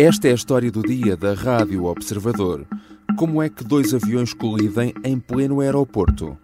[0.00, 2.64] Esta é a história do dia da Rádio Observador.
[3.18, 6.38] Como é que dois aviões colidem em pleno aeroporto?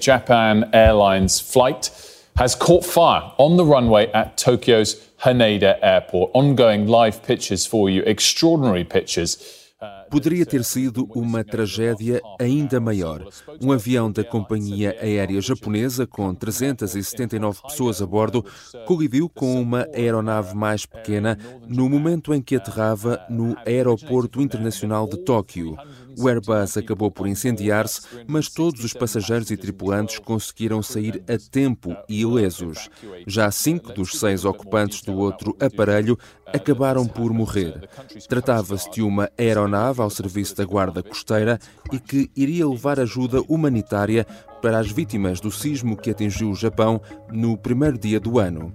[0.00, 1.90] Japan Airlines flight
[2.36, 6.30] has caught fire on the runway at Tokyo's Haneda Airport.
[6.32, 9.65] Ongoing live pictures for you, extraordinary pictures.
[10.10, 13.26] Poderia ter sido uma tragédia ainda maior.
[13.60, 18.44] Um avião da companhia aérea japonesa, com 379 pessoas a bordo,
[18.86, 25.18] colidiu com uma aeronave mais pequena no momento em que aterrava no Aeroporto Internacional de
[25.18, 25.76] Tóquio.
[26.18, 31.94] O Airbus acabou por incendiar-se, mas todos os passageiros e tripulantes conseguiram sair a tempo
[32.08, 32.88] e ilesos.
[33.26, 37.88] Já cinco dos seis ocupantes do outro aparelho acabaram por morrer.
[38.28, 41.58] Tratava-se de uma aeronave ao serviço da Guarda Costeira
[41.92, 44.26] e que iria levar ajuda humanitária
[44.62, 48.72] para as vítimas do sismo que atingiu o Japão no primeiro dia do ano.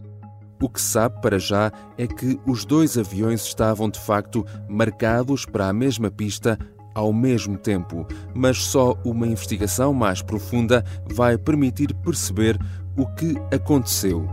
[0.62, 5.44] O que se sabe para já é que os dois aviões estavam de facto marcados
[5.44, 6.58] para a mesma pista
[6.94, 12.60] ao mesmo tempo, mas só uma investigação mais profunda vai permitir perceber
[12.98, 14.28] o que aconteceu.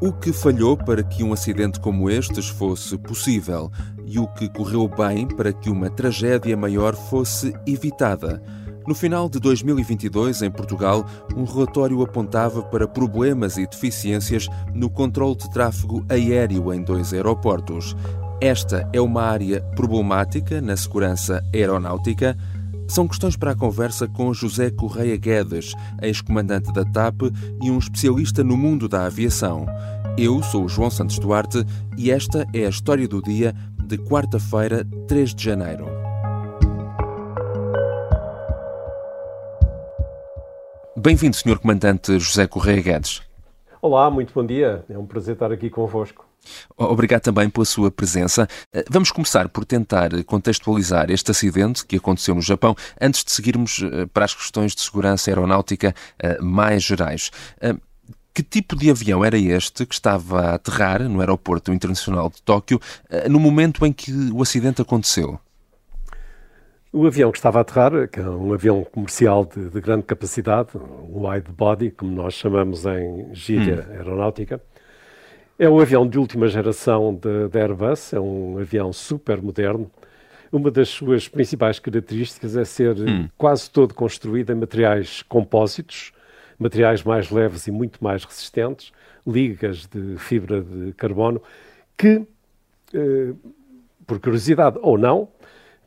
[0.00, 3.70] O que falhou para que um acidente como estes fosse possível
[4.06, 8.42] e o que correu bem para que uma tragédia maior fosse evitada.
[8.86, 15.36] No final de 2022, em Portugal, um relatório apontava para problemas e deficiências no controle
[15.36, 17.94] de tráfego aéreo em dois aeroportos.
[18.42, 22.34] Esta é uma área problemática na segurança aeronáutica.
[22.88, 27.20] São questões para a conversa com José Correia Guedes, ex-comandante da TAP
[27.62, 29.66] e um especialista no mundo da aviação.
[30.16, 31.66] Eu sou o João Santos Duarte
[31.98, 35.84] e esta é a história do dia de quarta-feira, 3 de janeiro.
[40.96, 41.58] Bem-vindo, Sr.
[41.58, 43.20] Comandante José Correia Guedes.
[43.82, 44.82] Olá, muito bom dia.
[44.88, 46.29] É um prazer estar aqui convosco.
[46.76, 48.48] Obrigado também pela sua presença.
[48.72, 53.82] Eh, vamos começar por tentar contextualizar este acidente que aconteceu no Japão, antes de seguirmos
[53.82, 57.30] eh, para as questões de segurança aeronáutica eh, mais gerais.
[58.32, 62.80] Que tipo de avião era este que estava a aterrar no aeroporto internacional de Tóquio
[63.28, 65.38] no momento em que o acidente aconteceu?
[66.92, 70.70] O avião que estava a aterrar, que é um avião comercial de, de grande capacidade,
[70.76, 73.92] um wide body, como nós chamamos em gíria hum.
[73.92, 74.60] aeronáutica,
[75.60, 79.90] é um avião de última geração da Airbus, é um avião super moderno.
[80.50, 83.28] Uma das suas principais características é ser hum.
[83.36, 86.12] quase todo construído em materiais compósitos,
[86.58, 88.90] materiais mais leves e muito mais resistentes,
[89.26, 91.42] ligas de fibra de carbono,
[91.94, 92.22] que,
[92.94, 93.34] eh,
[94.06, 95.28] por curiosidade ou não,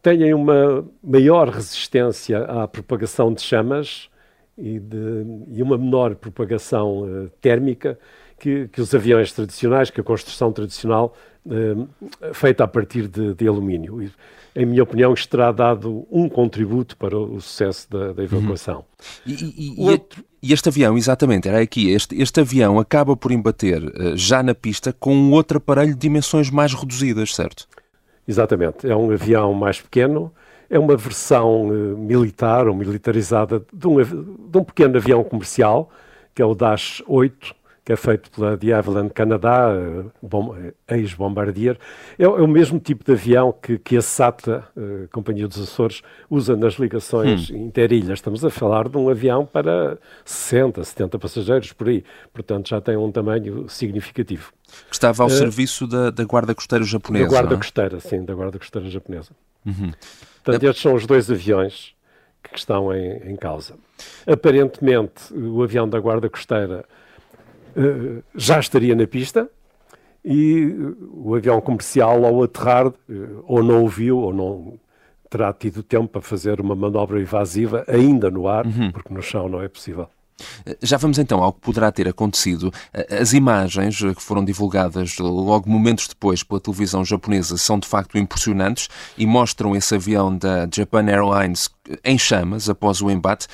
[0.03, 4.07] têm uma maior resistência à propagação de chamas
[4.55, 7.97] e, de, e uma menor propagação eh, térmica
[8.39, 11.15] que, que, os aviões tradicionais, que a construção tradicional
[11.49, 14.01] eh, feita a partir de, de alumínio.
[14.01, 14.11] E,
[14.55, 18.85] em minha opinião, isto terá dado um contributo para o sucesso da, da evacuação.
[19.25, 19.33] Uhum.
[19.33, 20.23] E, e, Outro...
[20.41, 24.53] e, este avião, exatamente, era aqui, este, este avião acaba por embater uh, já na
[24.53, 27.67] pista com um outro aparelho de dimensões mais reduzidas, certo?
[28.27, 30.31] Exatamente, é um avião mais pequeno,
[30.69, 35.89] é uma versão uh, militar ou militarizada de um, de um pequeno avião comercial,
[36.33, 37.55] que é o Dash 8,
[37.85, 41.77] que é feito pela de Havilland Canadá, eh, ex-Bombardier,
[42.17, 45.61] é, é, o mesmo tipo de avião que, que a SATA, a eh, Companhia dos
[45.61, 47.57] Açores, usa nas ligações hum.
[47.57, 48.19] interilhas.
[48.19, 52.95] Estamos a falar de um avião para 60, 70 passageiros por aí, portanto já tem
[52.95, 54.53] um tamanho significativo.
[54.89, 57.25] Estava ao uh, serviço da, da, Guarda Costeira japonesa.
[57.25, 57.57] Da Guarda é?
[57.57, 59.31] Costeira, sim, da Guarda Costeira japonesa.
[59.65, 59.91] Uhum.
[60.43, 61.93] Portanto, estes são os dois aviões
[62.41, 63.75] que estão em, em causa.
[64.25, 67.02] Aparentemente, o avião da Guarda Costeira eh,
[68.35, 69.49] já estaria na pista
[70.23, 70.73] e
[71.11, 73.13] o avião comercial, ao aterrar, eh,
[73.45, 74.79] ou não o viu, ou não
[75.29, 78.91] terá tido tempo para fazer uma manobra evasiva ainda no ar, uhum.
[78.91, 80.07] porque no chão não é possível.
[80.81, 82.71] Já vamos então ao que poderá ter acontecido.
[83.19, 88.89] As imagens que foram divulgadas logo momentos depois pela televisão japonesa são de facto impressionantes
[89.17, 91.69] e mostram esse avião da Japan Airlines
[92.03, 93.47] em chamas após o embate.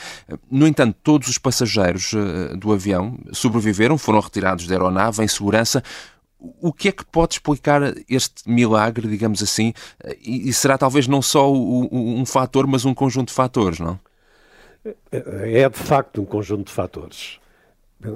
[0.50, 5.84] No entanto, todos os passageiros eh, do avião sobreviveram, foram retirados da aeronave em segurança.
[6.62, 9.74] O que é que pode explicar este milagre, digamos assim?
[10.22, 14.00] E será talvez não só um fator, mas um conjunto de fatores, não?
[15.12, 17.40] É de facto um conjunto de fatores.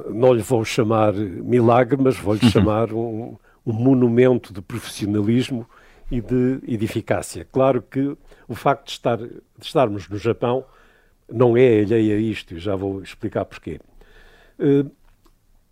[0.09, 2.49] Não lhe vou chamar milagre, mas vou-lhe uhum.
[2.49, 5.67] chamar um, um monumento de profissionalismo
[6.09, 7.45] e de, e de eficácia.
[7.51, 8.15] Claro que
[8.47, 10.63] o facto de, estar, de estarmos no Japão
[11.31, 13.79] não é alheio a isto, e já vou explicar porquê.
[14.59, 14.89] Uh,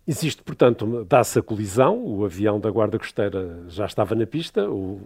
[0.06, 5.00] existe, portanto, dá-se a colisão, o avião da Guarda Costeira já estava na pista, o,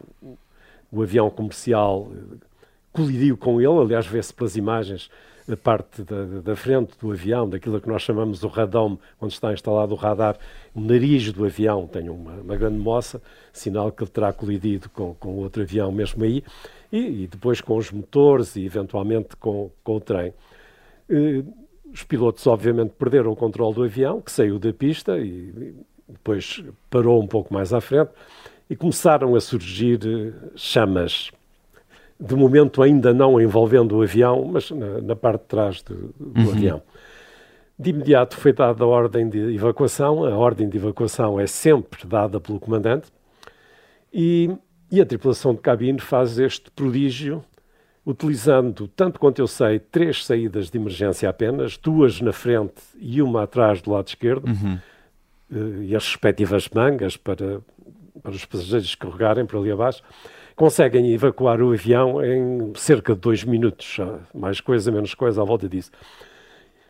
[0.90, 2.10] o avião comercial
[2.92, 5.10] colidiu com ele, aliás, vê-se pelas imagens
[5.54, 9.92] parte da, da, frente do avião, daquilo que nós chamamos o radome, onde está instalado
[9.92, 10.38] o radar,
[10.74, 13.20] o nariz do avião tem uma, uma grande moça,
[13.52, 16.42] sinal que ele terá colidido com, com outro avião mesmo aí,
[16.90, 20.32] e, e depois com os motores e eventualmente com, com o trem.
[21.10, 21.44] E,
[21.92, 25.74] os pilotos, obviamente, perderam o controle do avião, que saiu da pista e,
[26.08, 28.10] e depois parou um pouco mais à frente
[28.68, 31.30] e começaram a surgir eh, chamas
[32.18, 36.40] de momento ainda não envolvendo o avião, mas na, na parte de trás do, do
[36.40, 36.50] uhum.
[36.50, 36.82] avião.
[37.78, 42.40] De imediato foi dada a ordem de evacuação, a ordem de evacuação é sempre dada
[42.40, 43.12] pelo comandante,
[44.12, 44.50] e,
[44.90, 47.44] e a tripulação de cabine faz este prodígio,
[48.04, 53.42] utilizando, tanto quanto eu sei, três saídas de emergência apenas, duas na frente e uma
[53.42, 54.78] atrás do lado esquerdo, uhum.
[55.48, 57.60] Eh, e as respectivas mangas para,
[58.22, 60.02] para os passageiros carregarem por ali abaixo
[60.56, 63.98] conseguem evacuar o avião em cerca de dois minutos,
[64.34, 65.90] mais coisa, menos coisa, à volta disso.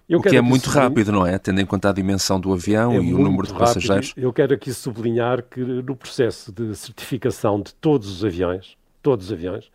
[0.09, 1.37] Eu o que é muito rápido, não é?
[1.37, 3.75] Tendo em conta a dimensão do avião é e o número de rápido.
[3.75, 4.15] passageiros.
[4.17, 9.33] Eu quero aqui sublinhar que no processo de certificação de todos os aviões, todos os
[9.33, 9.69] aviões,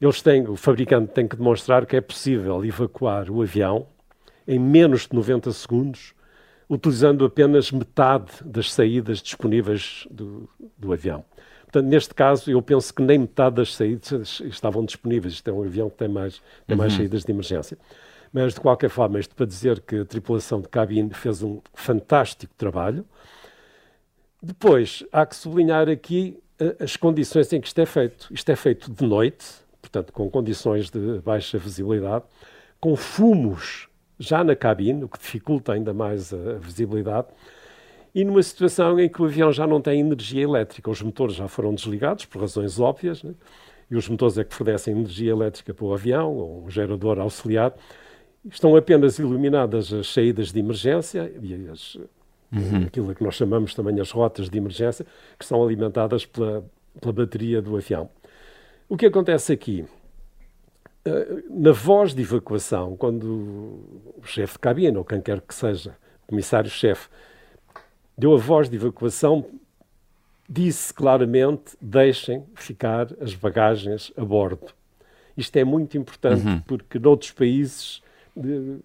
[0.00, 3.86] eles têm, o fabricante tem que demonstrar que é possível evacuar o avião
[4.48, 6.14] em menos de 90 segundos,
[6.72, 10.48] utilizando apenas metade das saídas disponíveis do,
[10.78, 11.22] do avião.
[11.64, 15.34] Portanto, neste caso, eu penso que nem metade das saídas estavam disponíveis.
[15.34, 16.98] Isto é um avião que tem mais, tem mais uhum.
[16.98, 17.76] saídas de emergência.
[18.32, 22.54] Mas, de qualquer forma, isto para dizer que a tripulação de cabine fez um fantástico
[22.56, 23.04] trabalho.
[24.42, 28.28] Depois, há que sublinhar aqui eh, as condições em que isto é feito.
[28.30, 29.44] Isto é feito de noite,
[29.82, 32.24] portanto, com condições de baixa visibilidade,
[32.80, 33.88] com fumos
[34.22, 37.28] já na cabine, o que dificulta ainda mais a visibilidade
[38.14, 41.48] e numa situação em que o avião já não tem energia elétrica, os motores já
[41.48, 43.34] foram desligados por razões óbvias, né?
[43.90, 47.74] e os motores é que fornecem energia elétrica para o avião, ou um gerador auxiliar,
[48.50, 51.94] estão apenas iluminadas as saídas de emergência e as,
[52.52, 52.84] uhum.
[52.86, 55.06] aquilo que nós chamamos também as rotas de emergência,
[55.38, 56.64] que são alimentadas pela,
[57.00, 58.10] pela bateria do avião.
[58.88, 59.86] O que acontece aqui?
[61.04, 63.24] Eh, na voz de evacuação, quando
[64.16, 67.08] o chefe de cabine, ou quem quer que seja, o comissário-chefe,
[68.16, 69.44] deu a voz de evacuação,
[70.48, 74.66] disse claramente: deixem ficar as bagagens a bordo.
[75.36, 76.60] Isto é muito importante uhum.
[76.60, 78.02] porque noutros países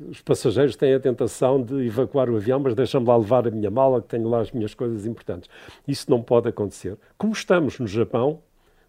[0.09, 3.71] os passageiros têm a tentação de evacuar o avião, mas deixam-me lá levar a minha
[3.71, 5.49] mala, que tenho lá as minhas coisas importantes.
[5.87, 6.97] Isso não pode acontecer.
[7.17, 8.41] Como estamos no Japão,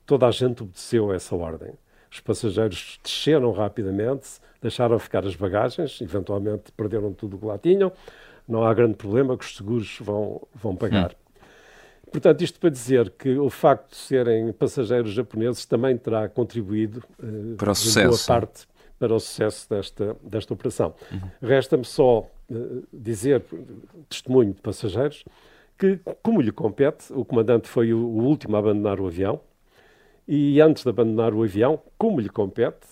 [0.04, 1.72] toda a gente obedeceu a essa ordem.
[2.10, 4.28] Os passageiros desceram rapidamente,
[4.60, 7.92] deixaram ficar as bagagens, eventualmente perderam tudo o que lá tinham,
[8.46, 11.12] não há grande problema que os seguros vão, vão pagar.
[11.12, 11.28] Hum.
[12.10, 17.56] Portanto, isto para dizer que o facto de serem passageiros japoneses também terá contribuído uh,
[17.56, 18.08] para o sucesso.
[18.08, 18.66] boa parte
[18.98, 20.94] para o sucesso desta, desta operação.
[21.12, 21.20] Uhum.
[21.42, 23.44] Resta-me só uh, dizer,
[24.08, 25.24] testemunho de passageiros,
[25.78, 29.40] que, como lhe compete, o comandante foi o, o último a abandonar o avião,
[30.28, 32.86] e antes de abandonar o avião, como lhe compete,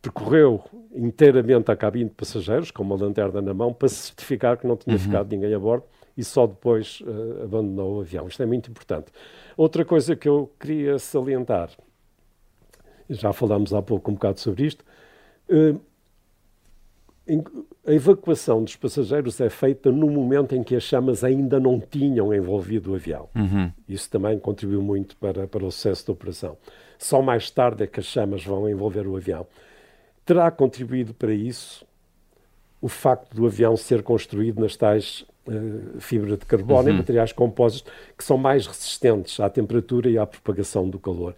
[0.00, 0.62] percorreu
[0.94, 4.94] inteiramente a cabine de passageiros, com uma lanterna na mão, para certificar que não tinha
[4.94, 5.02] uhum.
[5.02, 5.84] ficado ninguém a bordo
[6.16, 8.28] e só depois uh, abandonou o avião.
[8.28, 9.06] Isto é muito importante.
[9.56, 11.70] Outra coisa que eu queria salientar,
[13.08, 14.84] já falámos há pouco um bocado sobre isto,
[15.50, 15.80] uh,
[17.86, 22.34] a evacuação dos passageiros é feita no momento em que as chamas ainda não tinham
[22.34, 23.28] envolvido o avião.
[23.34, 23.70] Uhum.
[23.88, 26.56] Isso também contribuiu muito para, para o sucesso da operação.
[26.98, 29.46] Só mais tarde é que as chamas vão envolver o avião.
[30.24, 31.84] Terá contribuído para isso
[32.80, 36.94] o facto do avião ser construído nas tais uh, fibra de carbono uhum.
[36.94, 41.34] e materiais compósitos que são mais resistentes à temperatura e à propagação do calor.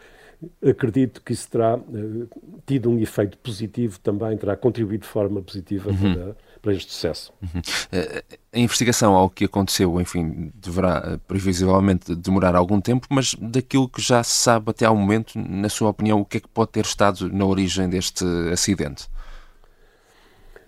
[0.64, 2.28] Acredito que isso terá uh,
[2.66, 6.14] tido um efeito positivo também, terá contribuído de forma positiva uhum.
[6.14, 7.32] para, para este sucesso.
[7.42, 7.60] Uhum.
[7.92, 13.88] Eh, a investigação ao que aconteceu, enfim, deverá eh, previsivelmente demorar algum tempo, mas daquilo
[13.88, 16.70] que já se sabe até ao momento, na sua opinião, o que é que pode
[16.70, 19.08] ter estado na origem deste acidente?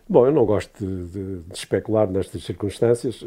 [0.08, 3.24] Bom, eu não gosto de, de, de especular nestas circunstâncias.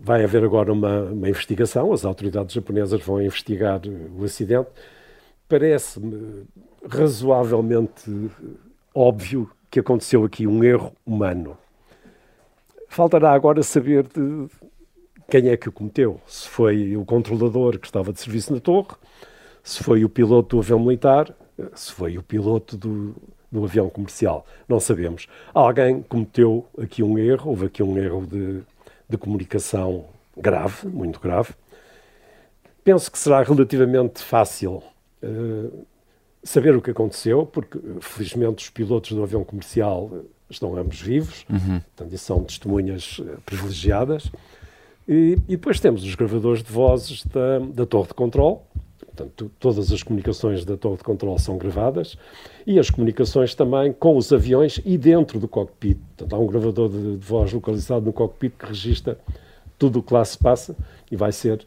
[0.00, 3.80] Vai haver agora uma, uma, investigação, as autoridades japonesas vão investigar
[4.18, 4.68] o acidente.
[5.48, 6.46] Parece-me
[6.86, 8.30] razoavelmente
[8.94, 11.56] óbvio que aconteceu aqui um erro humano.
[12.88, 14.46] Faltará agora saber de
[15.30, 16.20] quem é que o cometeu.
[16.26, 18.94] Se foi o controlador que estava de serviço na torre,
[19.62, 21.34] se foi o piloto do avião militar,
[21.74, 23.14] se foi o piloto do,
[23.50, 24.46] do avião comercial.
[24.68, 25.28] Não sabemos.
[25.54, 28.60] Alguém cometeu aqui um erro, houve aqui um erro de,
[29.08, 31.54] de comunicação grave, muito grave.
[32.84, 34.82] Penso que será relativamente fácil
[35.22, 35.86] uh,
[36.42, 41.80] saber o que aconteceu, porque felizmente os pilotos do avião comercial estão ambos vivos, uhum.
[41.80, 44.30] portanto, e são testemunhas privilegiadas.
[45.06, 48.58] E, e, depois temos os gravadores de vozes da, da torre de controle,
[49.18, 52.16] Portanto, todas as comunicações da torre de controle são gravadas
[52.64, 55.98] e as comunicações também com os aviões e dentro do cockpit.
[56.16, 59.18] Portanto, há um gravador de, de voz localizado no cockpit que registra
[59.76, 60.76] tudo o que lá se passa
[61.10, 61.66] e vai ser,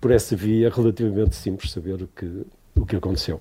[0.00, 2.44] por essa via, relativamente simples saber o que,
[2.82, 3.40] o que aconteceu.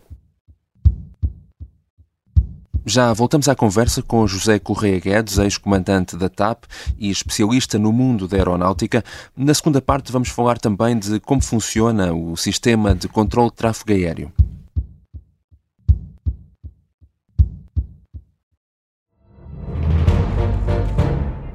[2.85, 6.63] Já voltamos à conversa com José Correia Guedes, ex-comandante da TAP
[6.97, 9.03] e especialista no mundo da aeronáutica.
[9.37, 13.91] Na segunda parte vamos falar também de como funciona o sistema de controle de tráfego
[13.91, 14.33] aéreo.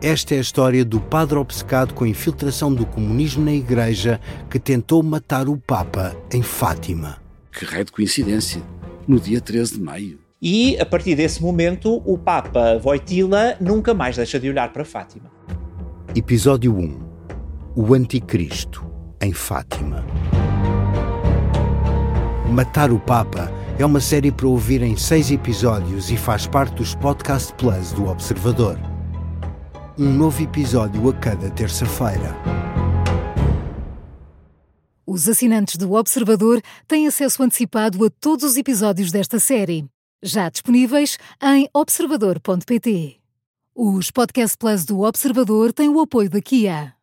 [0.00, 4.60] Esta é a história do padre obcecado com a infiltração do comunismo na Igreja que
[4.60, 7.25] tentou matar o Papa em Fátima.
[7.56, 8.60] Que raio de coincidência!
[9.08, 10.18] No dia 13 de maio.
[10.42, 15.32] E, a partir desse momento, o Papa Voitila nunca mais deixa de olhar para Fátima.
[16.14, 17.00] Episódio 1
[17.74, 18.84] O Anticristo,
[19.22, 20.04] em Fátima.
[22.50, 26.94] Matar o Papa é uma série para ouvir em seis episódios e faz parte dos
[26.94, 28.78] Podcast Plus do Observador.
[29.98, 32.36] Um novo episódio a cada terça-feira.
[35.06, 39.86] Os assinantes do Observador têm acesso antecipado a todos os episódios desta série
[40.22, 43.20] já disponíveis em observador.pt.
[43.74, 46.95] Os Podcast Plus do Observador têm o apoio da Kia.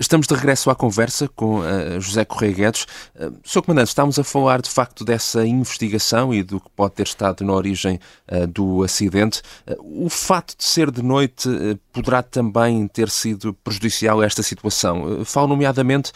[0.00, 2.86] Estamos de regresso à conversa com uh, José Correia Guedes.
[3.14, 3.60] Uh, Sr.
[3.60, 7.52] Comandante, estamos a falar de facto dessa investigação e do que pode ter estado na
[7.52, 8.00] origem
[8.32, 9.42] uh, do acidente.
[9.78, 11.50] O fato de ser de noite
[11.92, 15.22] poderá também ter sido prejudicial a esta situação.
[15.26, 16.12] falo nomeadamente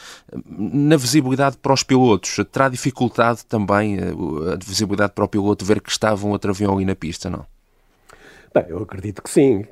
[0.47, 2.37] na visibilidade para os pilotos.
[2.51, 6.87] Terá dificultade também a visibilidade para o piloto ver que estava um outro avião ali
[6.87, 7.45] na pista, não?
[8.55, 9.67] Bem, eu acredito que sim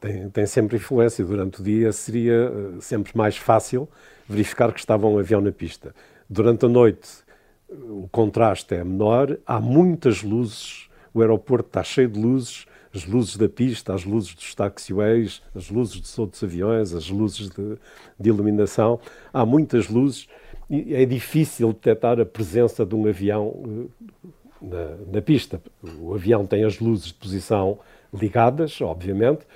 [0.00, 1.24] tem, tem sempre influência.
[1.24, 3.88] Durante o dia seria eh, sempre mais fácil
[4.28, 5.94] verificar que estava um avião na pista.
[6.28, 7.26] Durante a noite
[7.68, 13.36] o contraste é menor, há muitas luzes, o aeroporto está cheio de luzes, as luzes
[13.36, 17.76] da pista, as luzes dos taxiways, as luzes dos outros aviões, as luzes de,
[18.18, 19.00] de iluminação,
[19.32, 20.28] há muitas luzes
[20.70, 24.28] e é difícil detectar a presença de um avião eh,
[24.62, 25.60] na, na pista.
[26.00, 27.78] O avião tem as luzes de posição
[28.20, 29.46] ligadas, obviamente,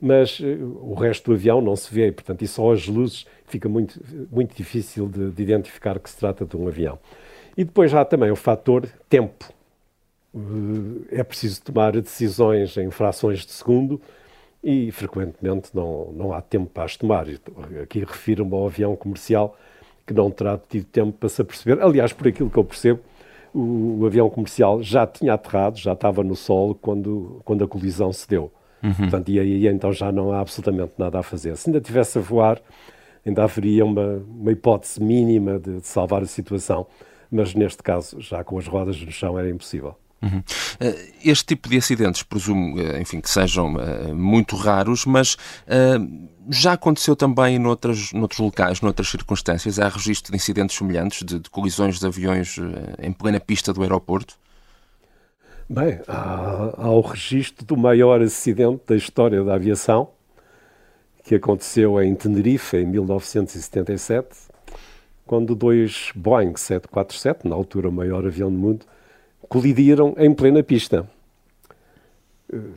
[0.00, 0.44] mas uh,
[0.80, 4.00] o resto do avião não se vê, portanto, e só as luzes fica muito,
[4.30, 6.98] muito difícil de, de identificar que se trata de um avião.
[7.56, 9.52] E depois há também o fator tempo.
[10.32, 14.00] Uh, é preciso tomar decisões em frações de segundo
[14.62, 17.26] e frequentemente não, não há tempo para as tomar.
[17.82, 19.56] Aqui refiro-me ao avião comercial
[20.06, 21.82] que não terá tido tempo para se aperceber.
[21.82, 23.00] Aliás, por aquilo que eu percebo,
[23.54, 28.12] o, o avião comercial já tinha aterrado, já estava no solo quando, quando a colisão
[28.12, 28.50] se deu.
[28.82, 28.94] Uhum.
[28.94, 31.56] Portanto, e aí então já não há absolutamente nada a fazer.
[31.56, 32.60] Se ainda tivesse a voar,
[33.24, 36.86] ainda haveria uma, uma hipótese mínima de, de salvar a situação,
[37.30, 39.94] mas neste caso, já com as rodas no chão, era impossível.
[40.22, 40.42] Uhum.
[40.78, 45.36] Eh, este tipo de acidentes, presumo, eh, enfim, que sejam uh, muito raros, mas
[46.48, 49.78] já aconteceu também noutras, noutros locais, noutras circunstâncias?
[49.78, 52.56] Há registro de incidentes semelhantes, de, de colisões de aviões
[52.98, 54.36] em plena pista do aeroporto?
[55.68, 60.10] Bem, há, há o registro do maior acidente da história da aviação,
[61.22, 64.28] que aconteceu em Tenerife, em 1977,
[65.24, 68.84] quando dois Boeing 747, na altura o maior avião do mundo,
[69.48, 71.08] colidiram em plena pista.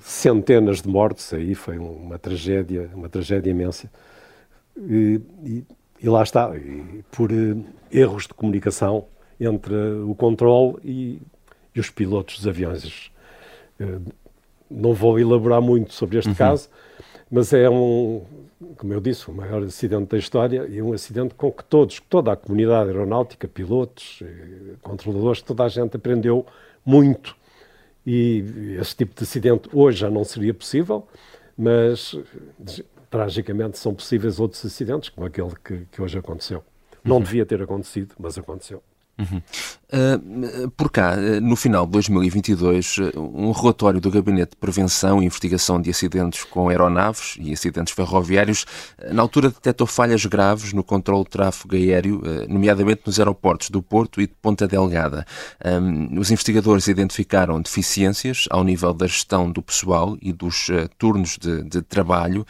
[0.01, 3.89] Centenas de mortos, aí foi uma tragédia, uma tragédia imensa.
[4.77, 5.63] E, e,
[6.01, 9.05] e lá está, e por uh, erros de comunicação
[9.39, 9.73] entre
[10.05, 11.21] o controle e
[11.75, 13.11] e os pilotos dos aviões.
[13.79, 13.99] Eh,
[14.69, 16.35] não vou elaborar muito sobre este uhum.
[16.35, 16.69] caso,
[17.33, 18.21] mas é um,
[18.77, 22.31] como eu disse, o maior acidente da história e um acidente com que todos, toda
[22.31, 26.45] a comunidade aeronáutica, pilotos, eh, controladores, toda a gente aprendeu
[26.85, 27.35] muito.
[28.05, 31.07] E esse tipo de acidente hoje já não seria possível,
[31.57, 32.15] mas
[33.09, 36.63] tragicamente são possíveis outros acidentes, como aquele que, que hoje aconteceu.
[37.03, 37.23] Não uhum.
[37.23, 38.83] devia ter acontecido, mas aconteceu.
[39.31, 39.41] Uhum.
[39.93, 45.79] Uh, por cá, no final de 2022, um relatório do Gabinete de Prevenção e Investigação
[45.79, 48.65] de Acidentes com Aeronaves e Acidentes Ferroviários,
[49.11, 54.19] na altura detectou falhas graves no controle de tráfego aéreo, nomeadamente nos aeroportos do Porto
[54.19, 55.27] e de Ponta Delgada.
[56.17, 61.63] Os investigadores identificaram deficiências ao nível da gestão do pessoal e dos uh, turnos de,
[61.63, 62.45] de trabalho,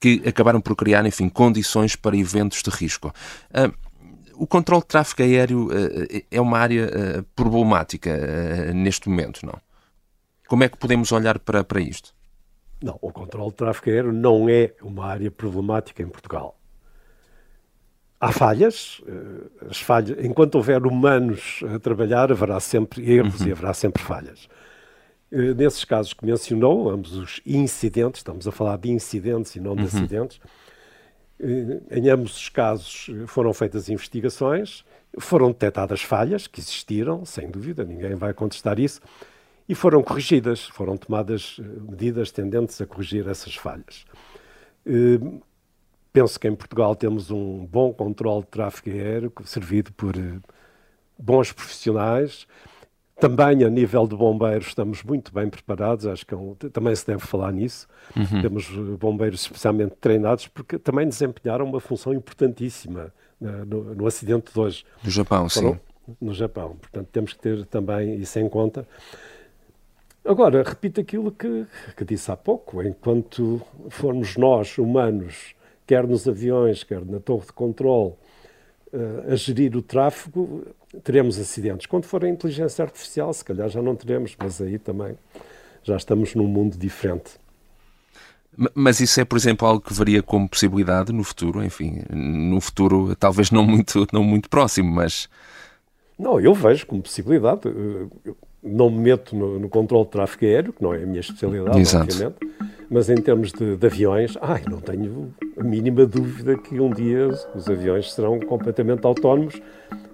[0.00, 3.12] que acabaram por criar, enfim, condições para eventos de risco.
[3.50, 3.72] Uh,
[4.38, 9.58] o controle de tráfego aéreo uh, é uma área uh, problemática neste momento, não?
[10.46, 12.14] Como é que podemos olhar para, para isto?
[12.82, 16.58] Não, o controle de tráfego aéreo não é uma área problemática em Portugal.
[18.20, 19.00] Há falhas,
[19.68, 23.48] as falhas, enquanto houver humanos a trabalhar, haverá sempre erros uhum.
[23.48, 24.48] e haverá sempre falhas.
[25.30, 29.82] Nesses casos que mencionou, ambos os incidentes, estamos a falar de incidentes e não de
[29.82, 29.88] uhum.
[29.88, 30.48] acidentes, eh,
[31.40, 34.84] em ambos os casos eh, foram feitas investigações,
[35.18, 39.00] foram detectadas falhas que existiram, sem dúvida, ninguém vai contestar isso,
[39.68, 44.04] e foram corrigidas, foram tomadas eh, medidas tendentes a corrigir essas falhas.
[46.12, 50.14] Penso que em Portugal temos um bom controle de tráfego aéreo, servido por
[51.18, 52.46] bons profissionais,
[53.20, 57.06] também a nível de bombeiros estamos muito bem preparados, acho que é um, também se
[57.06, 57.88] deve falar nisso.
[58.16, 58.42] Uhum.
[58.42, 64.58] Temos bombeiros especialmente treinados porque também desempenharam uma função importantíssima né, no, no, acidente de
[64.58, 64.84] hoje.
[65.02, 65.80] No Japão, Foram, sim.
[66.20, 68.86] No Japão, portanto temos que ter também isso em conta.
[70.24, 75.54] Agora, repito aquilo que, que disse há pouco, enquanto formos nós, humanos,
[75.86, 78.12] quer nos aviões, quer na torre de controle,
[78.92, 80.66] uh, a gerir o tráfego,
[81.02, 81.86] teremos acidentes.
[81.86, 85.16] Quando for a inteligência artificial, se calhar já não teremos, mas aí também
[85.82, 87.32] já estamos num mundo diferente.
[88.74, 93.14] Mas isso é, por exemplo, algo que varia como possibilidade no futuro, enfim, no futuro
[93.14, 95.28] talvez não muito, não muito próximo, mas...
[96.18, 97.60] Não, eu vejo como possibilidade.
[97.66, 101.20] Eu não me meto no, no controle de tráfego aéreo, que não é a minha
[101.20, 102.04] especialidade, Exato.
[102.04, 102.36] obviamente,
[102.90, 107.28] mas em termos de, de, aviões, ai, não tenho a mínima dúvida que um dia
[107.28, 109.60] os aviões serão completamente autónomos,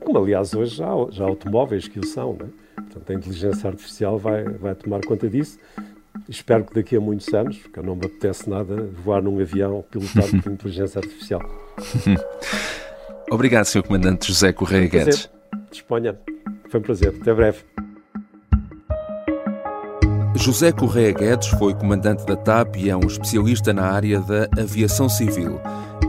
[0.04, 2.34] como aliás hoje já, já há automóveis que o são.
[2.34, 2.46] Né?
[2.76, 5.58] Portanto, a inteligência artificial vai, vai tomar conta disso.
[6.28, 10.40] Espero que daqui a muitos anos, porque não me apetece nada voar num avião pilotado
[10.42, 11.40] por inteligência artificial.
[13.30, 13.82] Obrigado, Sr.
[13.82, 15.30] Comandante José Correia Guedes.
[15.70, 16.16] Disponha.
[16.68, 17.14] Foi um prazer.
[17.20, 17.64] Até breve.
[20.36, 25.08] José Correia Guedes foi comandante da TAP e é um especialista na área da aviação
[25.08, 25.60] civil.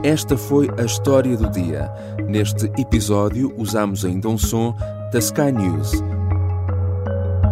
[0.03, 1.89] Esta foi a história do dia.
[2.27, 4.75] Neste episódio usamos ainda um som
[5.13, 5.91] da Sky News.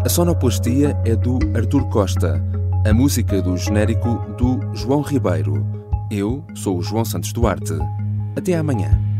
[0.03, 2.43] A sonoplastia é do Artur Costa,
[2.85, 5.65] a música do genérico do João Ribeiro.
[6.11, 7.73] Eu sou o João Santos Duarte.
[8.35, 9.12] Até amanhã.